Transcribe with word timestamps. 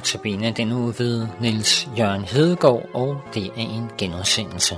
Notabene 0.00 0.52
den 0.52 0.72
uge 0.72 0.94
ved 0.98 1.26
Niels 1.40 1.88
Jørgen 1.98 2.24
Hedegaard, 2.24 2.88
og 2.94 3.20
det 3.34 3.46
er 3.46 3.52
en 3.56 3.90
genudsendelse. 3.98 4.74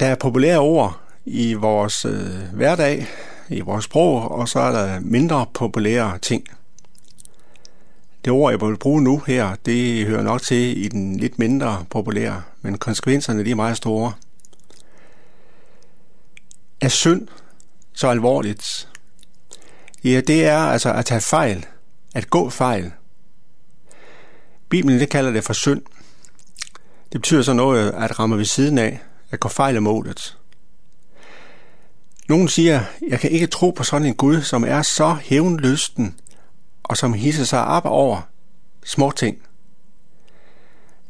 Der 0.00 0.06
er 0.06 0.14
populære 0.20 0.58
ord 0.58 1.00
i 1.24 1.54
vores 1.54 2.04
øh, 2.04 2.12
hverdag, 2.52 3.06
i 3.48 3.60
vores 3.60 3.84
sprog, 3.84 4.30
og 4.30 4.48
så 4.48 4.58
er 4.58 4.72
der 4.72 5.00
mindre 5.00 5.46
populære 5.54 6.18
ting. 6.18 6.44
Det 8.24 8.32
ord, 8.32 8.52
jeg 8.52 8.60
vil 8.60 8.78
bruge 8.78 9.02
nu 9.02 9.22
her, 9.26 9.56
det 9.66 10.06
hører 10.06 10.22
nok 10.22 10.42
til 10.42 10.84
i 10.84 10.88
den 10.88 11.16
lidt 11.16 11.38
mindre 11.38 11.84
populære, 11.90 12.42
men 12.62 12.78
konsekvenserne 12.78 13.44
de 13.44 13.50
er 13.50 13.54
meget 13.54 13.76
store. 13.76 14.12
Er 16.80 16.88
synd 16.88 17.28
så 17.92 18.08
alvorligt? 18.08 18.88
Ja, 20.04 20.20
det 20.20 20.44
er 20.44 20.58
altså 20.58 20.92
at 20.92 21.04
tage 21.04 21.20
fejl, 21.20 21.66
at 22.14 22.30
gå 22.30 22.50
fejl. 22.50 22.92
Bibelen 24.68 25.00
det 25.00 25.08
kalder 25.08 25.30
det 25.30 25.44
for 25.44 25.52
synd. 25.52 25.82
Det 27.12 27.20
betyder 27.20 27.42
så 27.42 27.52
noget 27.52 27.90
at 27.90 28.18
ramme 28.18 28.38
ved 28.38 28.44
siden 28.44 28.78
af, 28.78 29.00
at 29.30 29.40
gå 29.40 29.48
fejl 29.48 29.76
af 29.76 29.82
målet. 29.82 30.38
Nogen 32.28 32.48
siger, 32.48 32.84
jeg 33.08 33.20
kan 33.20 33.30
ikke 33.30 33.46
tro 33.46 33.70
på 33.70 33.84
sådan 33.84 34.06
en 34.06 34.14
Gud, 34.14 34.42
som 34.42 34.64
er 34.64 34.82
så 34.82 35.16
hævnlysten, 35.22 36.20
og 36.82 36.96
som 36.96 37.12
hisser 37.12 37.44
sig 37.44 37.64
op 37.64 37.84
over 37.84 38.20
små 38.84 39.10
ting. 39.10 39.38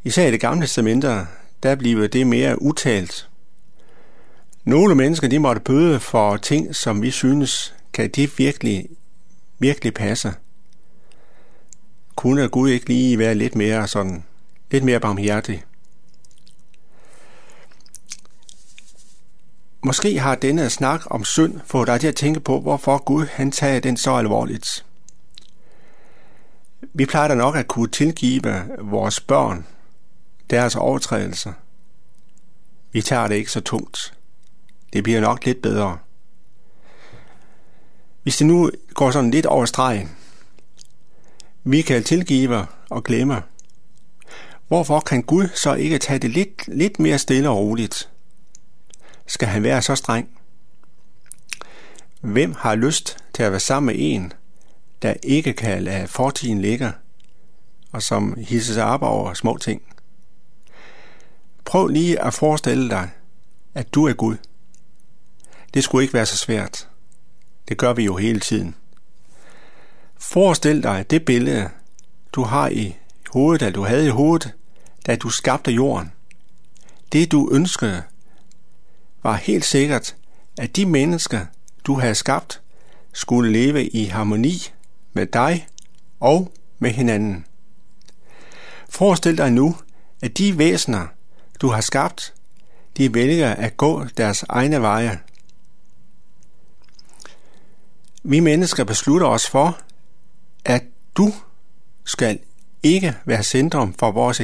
Især 0.03 0.27
i 0.27 0.31
det 0.31 0.39
gamle 0.39 0.61
testamente, 0.61 1.27
der 1.63 1.75
bliver 1.75 2.07
det 2.07 2.27
mere 2.27 2.61
utalt. 2.61 3.30
Nogle 4.63 4.95
mennesker, 4.95 5.27
de 5.27 5.39
måtte 5.39 5.61
bøde 5.61 5.99
for 5.99 6.37
ting, 6.37 6.75
som 6.75 7.01
vi 7.01 7.11
synes, 7.11 7.75
kan 7.93 8.09
det 8.09 8.37
virkelig, 8.37 8.89
virkelig 9.59 9.93
passe. 9.93 10.33
Kunne 12.15 12.49
Gud 12.49 12.69
ikke 12.69 12.87
lige 12.87 13.19
være 13.19 13.35
lidt 13.35 13.55
mere 13.55 13.87
sådan, 13.87 14.23
lidt 14.71 14.83
mere 14.83 14.99
barmhjertig? 14.99 15.63
Måske 19.83 20.19
har 20.19 20.35
denne 20.35 20.69
snak 20.69 21.01
om 21.05 21.23
synd 21.23 21.59
fået 21.65 21.87
dig 21.87 21.99
til 21.99 22.07
at 22.07 22.15
tænke 22.15 22.39
på, 22.39 22.59
hvorfor 22.59 22.97
Gud 22.97 23.25
han 23.25 23.51
tager 23.51 23.79
den 23.79 23.97
så 23.97 24.11
alvorligt. 24.11 24.85
Vi 26.93 27.05
plejer 27.05 27.27
da 27.27 27.35
nok 27.35 27.55
at 27.55 27.67
kunne 27.67 27.89
tilgive 27.89 28.63
vores 28.79 29.19
børn 29.19 29.65
deres 30.49 30.75
overtrædelser. 30.75 31.53
Vi 32.91 33.01
tager 33.01 33.27
det 33.27 33.35
ikke 33.35 33.51
så 33.51 33.61
tungt. 33.61 34.13
Det 34.93 35.03
bliver 35.03 35.21
nok 35.21 35.45
lidt 35.45 35.61
bedre. 35.61 35.97
Hvis 38.23 38.37
det 38.37 38.47
nu 38.47 38.71
går 38.93 39.11
sådan 39.11 39.31
lidt 39.31 39.45
over 39.45 39.65
stregen, 39.65 40.11
vi 41.63 41.81
kan 41.81 42.03
tilgive 42.03 42.65
og 42.89 43.03
glemme. 43.03 43.43
Hvorfor 44.67 44.99
kan 44.99 45.23
Gud 45.23 45.47
så 45.55 45.73
ikke 45.73 45.97
tage 45.97 46.19
det 46.19 46.29
lidt, 46.29 46.67
lidt 46.67 46.99
mere 46.99 47.17
stille 47.17 47.49
og 47.49 47.57
roligt? 47.57 48.09
Skal 49.27 49.47
han 49.47 49.63
være 49.63 49.81
så 49.81 49.95
streng? 49.95 50.29
Hvem 52.21 52.55
har 52.57 52.75
lyst 52.75 53.17
til 53.33 53.43
at 53.43 53.51
være 53.51 53.59
sammen 53.59 53.85
med 53.87 53.95
en, 53.97 54.33
der 55.01 55.13
ikke 55.23 55.53
kan 55.53 55.83
lade 55.83 56.07
fortiden 56.07 56.61
ligge, 56.61 56.91
og 57.91 58.01
som 58.01 58.37
hisser 58.37 58.73
sig 58.73 58.85
op 58.85 59.01
over 59.01 59.33
små 59.33 59.57
ting? 59.57 59.81
Prøv 61.65 61.87
lige 61.87 62.21
at 62.21 62.33
forestille 62.33 62.89
dig, 62.89 63.09
at 63.73 63.93
du 63.93 64.07
er 64.07 64.13
Gud. 64.13 64.37
Det 65.73 65.83
skulle 65.83 66.03
ikke 66.03 66.13
være 66.13 66.25
så 66.25 66.37
svært. 66.37 66.87
Det 67.69 67.77
gør 67.77 67.93
vi 67.93 68.03
jo 68.03 68.15
hele 68.15 68.39
tiden. 68.39 68.75
Forestil 70.17 70.83
dig 70.83 71.05
det 71.09 71.25
billede, 71.25 71.69
du 72.33 72.43
har 72.43 72.69
i 72.69 72.97
hovedet, 73.29 73.61
eller 73.61 73.73
du 73.73 73.83
havde 73.83 74.05
i 74.05 74.09
hovedet, 74.09 74.53
da 75.07 75.15
du 75.15 75.29
skabte 75.29 75.71
jorden. 75.71 76.11
Det 77.11 77.31
du 77.31 77.49
ønskede, 77.51 78.03
var 79.23 79.35
helt 79.35 79.65
sikkert, 79.65 80.15
at 80.57 80.75
de 80.75 80.85
mennesker, 80.85 81.45
du 81.83 81.99
havde 81.99 82.15
skabt, 82.15 82.61
skulle 83.13 83.51
leve 83.51 83.89
i 83.89 84.05
harmoni 84.05 84.71
med 85.13 85.25
dig 85.25 85.67
og 86.19 86.51
med 86.79 86.91
hinanden. 86.91 87.45
Forestil 88.89 89.37
dig 89.37 89.51
nu, 89.51 89.75
at 90.21 90.37
de 90.37 90.57
væsener, 90.57 91.07
du 91.61 91.67
har 91.67 91.81
skabt, 91.81 92.33
de 92.97 93.13
vælger 93.13 93.53
at 93.55 93.77
gå 93.77 94.05
deres 94.17 94.45
egne 94.49 94.81
veje. 94.81 95.19
Vi 98.23 98.39
mennesker 98.39 98.83
beslutter 98.83 99.27
os 99.27 99.49
for, 99.49 99.79
at 100.65 100.83
du 101.15 101.33
skal 102.05 102.39
ikke 102.83 103.17
være 103.25 103.43
centrum 103.43 103.93
for 103.93 104.11
vores 104.11 104.39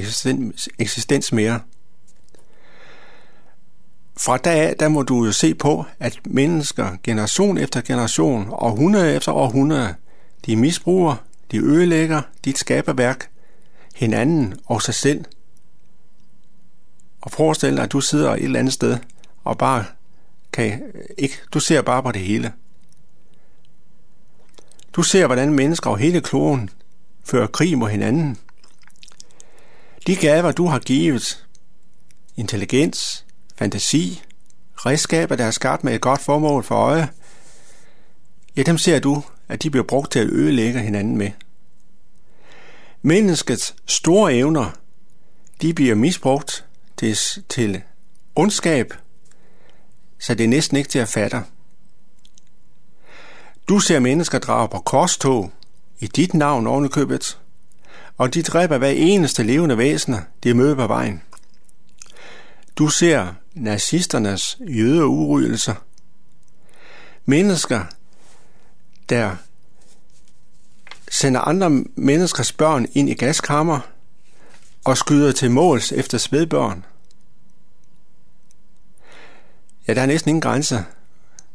eksistens 0.79 1.31
mere. 1.31 1.59
Fra 4.17 4.37
dag 4.37 4.69
af, 4.69 4.75
der 4.79 4.87
må 4.87 5.01
du 5.01 5.25
jo 5.25 5.31
se 5.31 5.55
på, 5.55 5.85
at 5.99 6.19
mennesker 6.25 6.97
generation 7.03 7.57
efter 7.57 7.81
generation, 7.81 8.47
århundrede 8.51 9.15
efter 9.15 9.31
århundrede, 9.31 9.95
de 10.45 10.55
misbruger, 10.55 11.15
de 11.51 11.57
ødelægger 11.57 12.21
dit 12.45 12.57
skaberværk, 12.57 13.29
hinanden 13.95 14.59
og 14.65 14.81
sig 14.81 14.93
selv. 14.93 15.25
Og 17.21 17.31
forestil 17.31 17.75
dig, 17.75 17.83
at 17.83 17.91
du 17.91 18.01
sidder 18.01 18.31
et 18.31 18.43
eller 18.43 18.59
andet 18.59 18.73
sted 18.73 18.97
og 19.43 19.57
bare 19.57 19.85
kan 20.53 20.81
ikke, 21.17 21.35
du 21.53 21.59
ser 21.59 21.81
bare 21.81 22.03
på 22.03 22.11
det 22.11 22.21
hele. 22.21 22.53
Du 24.97 25.03
ser, 25.03 25.25
hvordan 25.25 25.53
mennesker 25.53 25.89
over 25.89 25.97
hele 25.97 26.21
kloden 26.21 26.69
fører 27.23 27.47
krig 27.47 27.77
mod 27.77 27.89
hinanden. 27.89 28.37
De 30.07 30.15
gaver, 30.15 30.51
du 30.51 30.65
har 30.65 30.79
givet, 30.79 31.47
intelligens, 32.35 33.25
fantasi, 33.55 34.21
redskaber, 34.75 35.35
der 35.35 35.45
er 35.45 35.51
skabt 35.51 35.83
med 35.83 35.95
et 35.95 36.01
godt 36.01 36.21
formål 36.21 36.63
for 36.63 36.75
øje, 36.75 37.09
ja, 38.55 38.63
dem 38.63 38.77
ser 38.77 38.99
du, 38.99 39.23
at 39.47 39.63
de 39.63 39.69
bliver 39.69 39.85
brugt 39.85 40.11
til 40.11 40.19
at 40.19 40.29
ødelægge 40.29 40.79
hinanden 40.79 41.17
med. 41.17 41.31
Menneskets 43.01 43.75
store 43.85 44.33
evner, 44.33 44.71
de 45.61 45.73
bliver 45.73 45.95
misbrugt 45.95 46.65
til, 46.97 47.17
til 47.49 47.81
ondskab, 48.35 48.93
så 50.19 50.33
det 50.33 50.43
er 50.43 50.47
næsten 50.47 50.77
ikke 50.77 50.89
til 50.89 50.99
at 50.99 51.07
fatte. 51.07 51.43
Du 53.67 53.79
ser 53.79 53.99
mennesker 53.99 54.39
drage 54.39 54.69
på 54.69 54.79
korstog 54.79 55.51
i 55.99 56.07
dit 56.07 56.33
navn 56.33 56.67
ovenikøbet, 56.67 57.39
og 58.17 58.33
de 58.33 58.43
dræber 58.43 58.77
hver 58.77 58.89
eneste 58.89 59.43
levende 59.43 59.77
væsener, 59.77 60.21
de 60.43 60.53
møder 60.53 60.75
på 60.75 60.87
vejen. 60.87 61.21
Du 62.77 62.87
ser 62.87 63.33
nazisternes 63.53 64.57
jødeurydelser. 64.67 65.75
Mennesker, 67.25 67.83
der 69.09 69.35
sender 71.11 71.41
andre 71.41 71.69
menneskers 71.95 72.51
børn 72.51 72.87
ind 72.93 73.09
i 73.09 73.13
gaskammer 73.13 73.79
og 74.83 74.97
skyder 74.97 75.31
til 75.31 75.51
måls 75.51 75.91
efter 75.91 76.17
spædbørn. 76.17 76.85
Ja, 79.87 79.93
der 79.93 80.01
er 80.01 80.05
næsten 80.05 80.29
ingen 80.29 80.41
grænse. 80.41 80.85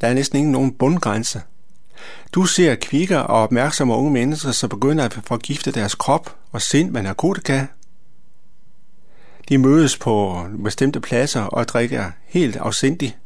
Der 0.01 0.07
er 0.09 0.15
næsten 0.15 0.39
ingen 0.39 0.53
nogen 0.53 0.73
bundgrænse. 0.73 1.43
Du 2.33 2.45
ser 2.45 2.75
kvikker 2.75 3.19
og 3.19 3.43
opmærksomme 3.43 3.95
unge 3.95 4.11
mennesker, 4.11 4.53
som 4.53 4.69
begynder 4.69 5.05
at 5.05 5.19
forgifte 5.27 5.73
deres 5.73 5.95
krop 5.95 6.37
og 6.53 6.63
sind 6.63 6.91
med 6.91 7.03
narkotika, 7.03 7.67
de 9.49 9.59
mødes 9.59 9.97
på 9.97 10.47
bestemte 10.65 11.01
pladser 11.01 11.41
og 11.41 11.69
drikker 11.69 12.11
helt 12.27 12.57
afsindigt. 12.57 13.17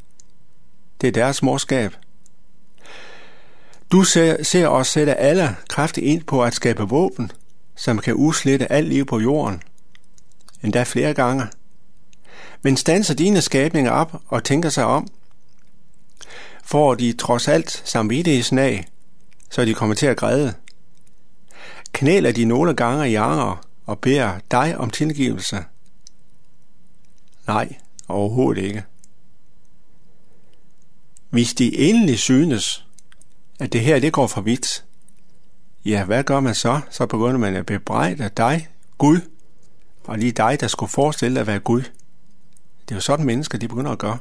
Det 1.01 1.07
er 1.07 1.11
deres 1.11 1.43
morskab. 1.43 1.91
Du 3.91 4.03
ser, 4.03 4.43
ser 4.43 4.67
os 4.67 4.87
sætte 4.87 5.15
alle 5.15 5.55
kræfter 5.69 6.01
ind 6.01 6.23
på 6.23 6.43
at 6.43 6.53
skabe 6.53 6.83
våben, 6.83 7.31
som 7.75 7.99
kan 7.99 8.13
uslette 8.15 8.71
alt 8.71 8.87
liv 8.89 9.05
på 9.05 9.19
jorden. 9.19 9.61
Endda 10.63 10.83
flere 10.83 11.13
gange. 11.13 11.43
Men 12.61 12.77
stanser 12.77 13.13
dine 13.13 13.41
skabninger 13.41 13.91
op 13.91 14.21
og 14.27 14.43
tænker 14.43 14.69
sig 14.69 14.85
om, 14.85 15.07
får 16.67 16.95
de 16.95 17.13
trods 17.13 17.47
alt 17.47 17.83
samvittighedsnag, 17.85 18.87
så 19.49 19.65
de 19.65 19.73
kommer 19.73 19.95
til 19.95 20.05
at 20.05 20.17
græde. 20.17 20.53
Knæler 21.91 22.31
de 22.31 22.45
nogle 22.45 22.73
gange 22.73 23.09
i 23.09 23.15
anger 23.15 23.65
og 23.85 23.99
beder 23.99 24.39
dig 24.51 24.77
om 24.77 24.89
tilgivelse– 24.89 25.63
Nej, 27.47 27.75
overhovedet 28.07 28.63
ikke. 28.63 28.83
Hvis 31.29 31.53
de 31.53 31.77
endelig 31.77 32.19
synes, 32.19 32.85
at 33.59 33.73
det 33.73 33.81
her 33.81 33.99
det 33.99 34.13
går 34.13 34.27
for 34.27 34.41
vidt, 34.41 34.85
ja, 35.85 36.05
hvad 36.05 36.23
gør 36.23 36.39
man 36.39 36.55
så? 36.55 36.81
Så 36.89 37.05
begynder 37.05 37.37
man 37.37 37.55
at 37.55 37.65
bebrejde 37.65 38.29
dig, 38.37 38.67
Gud, 38.97 39.19
og 40.03 40.17
lige 40.17 40.31
dig, 40.31 40.57
der 40.59 40.67
skulle 40.67 40.89
forestille 40.89 41.35
dig 41.35 41.41
at 41.41 41.47
være 41.47 41.59
Gud. 41.59 41.81
Det 42.81 42.91
er 42.91 42.95
jo 42.95 43.01
sådan 43.01 43.25
mennesker, 43.25 43.57
de 43.57 43.67
begynder 43.67 43.91
at 43.91 43.99
gøre 43.99 44.17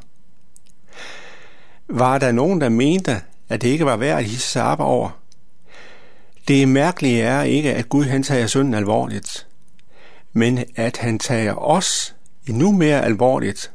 var 1.88 2.18
der 2.18 2.32
nogen, 2.32 2.60
der 2.60 2.68
mente, 2.68 3.20
at 3.48 3.62
det 3.62 3.68
ikke 3.68 3.86
var 3.86 3.96
værd 3.96 4.18
at 4.18 4.24
hisse 4.24 4.50
sig 4.50 4.62
op 4.64 4.80
over. 4.80 5.10
Det 6.48 6.68
mærkelige 6.68 7.22
er 7.22 7.42
ikke, 7.42 7.74
at 7.74 7.88
Gud 7.88 8.04
han 8.04 8.22
tager 8.22 8.46
synden 8.46 8.74
alvorligt, 8.74 9.46
men 10.32 10.64
at 10.76 10.96
han 10.96 11.18
tager 11.18 11.54
os 11.54 12.14
endnu 12.48 12.72
mere 12.72 13.04
alvorligt. 13.04 13.72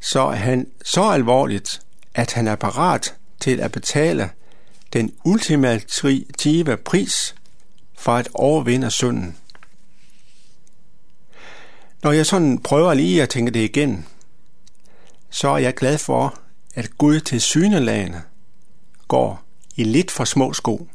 Så 0.00 0.20
er 0.20 0.36
han 0.36 0.66
så 0.84 1.02
alvorligt, 1.02 1.82
at 2.14 2.32
han 2.32 2.48
er 2.48 2.54
parat 2.54 3.14
til 3.40 3.60
at 3.60 3.72
betale 3.72 4.30
den 4.92 5.12
ultimative 5.24 6.76
pris 6.76 7.34
for 7.98 8.12
at 8.12 8.28
overvinde 8.34 8.90
synden. 8.90 9.36
Når 12.02 12.12
jeg 12.12 12.26
sådan 12.26 12.58
prøver 12.58 12.94
lige 12.94 13.22
at 13.22 13.28
tænke 13.28 13.50
det 13.50 13.60
igen, 13.60 14.06
så 15.30 15.48
er 15.48 15.58
jeg 15.58 15.74
glad 15.74 15.98
for, 15.98 16.38
at 16.74 16.98
Gud 16.98 17.20
til 17.20 17.40
synelagene 17.40 18.22
går 19.08 19.42
i 19.76 19.84
lidt 19.84 20.10
for 20.10 20.24
små 20.24 20.52
sko. 20.52 20.88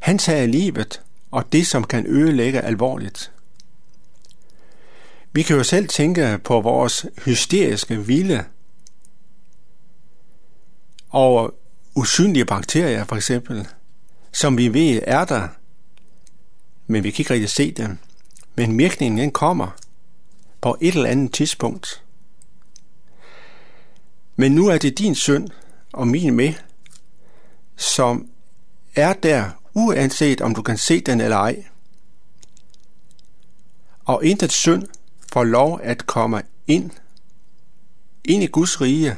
Han 0.00 0.18
tager 0.18 0.46
livet 0.46 1.02
og 1.30 1.52
det, 1.52 1.66
som 1.66 1.84
kan 1.84 2.06
ødelægge 2.06 2.60
alvorligt. 2.60 3.32
Vi 5.32 5.42
kan 5.42 5.56
jo 5.56 5.64
selv 5.64 5.88
tænke 5.88 6.40
på 6.44 6.60
vores 6.60 7.06
hysteriske 7.24 8.06
vilde 8.06 8.44
og 11.08 11.54
usynlige 11.94 12.44
bakterier 12.44 13.04
for 13.04 13.16
eksempel, 13.16 13.68
som 14.32 14.58
vi 14.58 14.74
ved 14.74 15.00
er 15.06 15.24
der, 15.24 15.48
men 16.86 17.04
vi 17.04 17.10
kan 17.10 17.22
ikke 17.22 17.34
rigtig 17.34 17.50
se 17.50 17.70
dem. 17.70 17.98
Men 18.54 18.78
virkningen 18.78 19.18
den 19.18 19.30
kommer 19.30 19.68
på 20.60 20.76
et 20.80 20.94
eller 20.94 21.10
andet 21.10 21.32
tidspunkt. 21.32 22.02
Men 24.40 24.52
nu 24.52 24.66
er 24.66 24.78
det 24.78 24.98
din 24.98 25.14
søn 25.14 25.48
og 25.92 26.08
min 26.08 26.34
med, 26.34 26.54
som 27.76 28.28
er 28.94 29.12
der, 29.12 29.50
uanset 29.74 30.40
om 30.40 30.54
du 30.54 30.62
kan 30.62 30.78
se 30.78 31.00
den 31.00 31.20
eller 31.20 31.36
ej. 31.36 31.64
Og 34.04 34.24
intet 34.24 34.52
synd 34.52 34.86
får 35.32 35.44
lov 35.44 35.80
at 35.82 36.06
komme 36.06 36.42
ind, 36.66 36.90
ind 38.24 38.42
i 38.42 38.46
Guds 38.46 38.80
rige, 38.80 39.16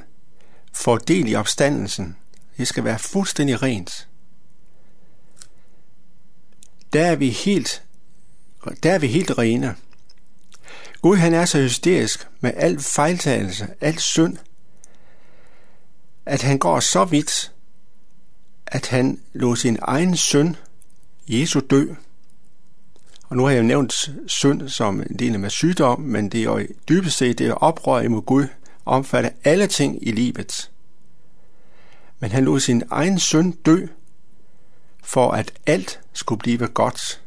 for 0.73 0.97
del 0.97 1.29
i 1.29 1.35
opstandelsen. 1.35 2.17
Det 2.57 2.69
skal 2.69 2.85
være 2.85 2.99
fuldstændig 2.99 3.63
rent. 3.63 4.09
Der 6.93 7.07
er 7.07 7.17
vi 7.17 7.31
helt, 7.31 7.85
der 8.83 8.93
er 8.93 8.99
vi 8.99 9.07
helt 9.07 9.39
rene. 9.39 9.77
Gud 11.03 11.17
han 11.17 11.35
er 11.35 11.45
så 11.45 11.63
hysterisk 11.63 12.29
med 12.41 12.53
al 12.57 12.81
fejltagelse, 12.81 13.69
al 13.81 13.99
synd, 13.99 14.37
at 16.27 16.43
han 16.43 16.59
går 16.59 16.81
så 16.81 17.05
vidt, 17.05 17.53
at 18.67 18.87
han 18.87 19.21
lå 19.33 19.55
sin 19.55 19.79
egen 19.83 20.17
søn, 20.17 20.57
Jesu, 21.29 21.61
dø. 21.61 21.87
Og 23.29 23.37
nu 23.37 23.45
har 23.45 23.51
jeg 23.51 23.63
nævnt 23.63 24.11
synd 24.27 24.69
som 24.69 25.01
en 25.01 25.19
del 25.19 25.45
af 25.45 25.51
sygdom, 25.51 26.01
men 26.01 26.29
det 26.29 26.41
er 26.41 26.45
jo 26.45 26.67
dybest 26.89 27.17
set 27.17 27.39
det 27.39 27.47
er 27.47 27.55
oprør 27.55 28.01
imod 28.01 28.23
Gud, 28.23 28.47
omfatter 28.85 29.31
alle 29.45 29.67
ting 29.67 30.07
i 30.07 30.13
livet. 30.13 30.71
Men 32.21 32.31
han 32.31 32.45
lod 32.45 32.61
sin 32.61 32.83
egen 32.91 33.19
søn 33.19 33.51
dø, 33.53 33.87
for 35.03 35.33
at 35.33 35.53
alt 35.67 36.01
skulle 36.13 36.39
blive 36.39 36.69
godt. 36.69 37.23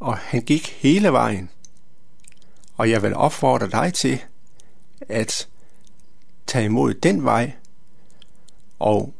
Og 0.00 0.16
han 0.16 0.42
gik 0.42 0.68
hele 0.68 1.12
vejen. 1.12 1.50
Og 2.76 2.90
jeg 2.90 3.02
vil 3.02 3.14
opfordre 3.14 3.70
dig 3.70 3.94
til 3.94 4.22
at 5.08 5.48
tage 6.50 6.64
imod 6.64 6.94
den 6.94 7.24
vej 7.24 7.52
og 8.78 9.14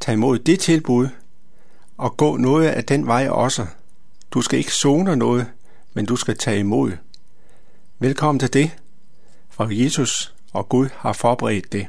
tage 0.00 0.14
imod 0.14 0.38
det 0.38 0.60
tilbud 0.60 1.08
og 1.96 2.16
gå 2.16 2.36
noget 2.36 2.68
af 2.68 2.84
den 2.84 3.06
vej 3.06 3.28
også. 3.28 3.66
Du 4.30 4.42
skal 4.42 4.58
ikke 4.58 4.74
zone 4.74 5.16
noget, 5.16 5.46
men 5.94 6.06
du 6.06 6.16
skal 6.16 6.38
tage 6.38 6.58
imod. 6.58 6.92
Velkommen 7.98 8.38
til 8.38 8.52
det, 8.52 8.70
for 9.50 9.82
Jesus 9.82 10.34
og 10.52 10.68
Gud 10.68 10.88
har 10.96 11.12
forberedt 11.12 11.72
det. 11.72 11.86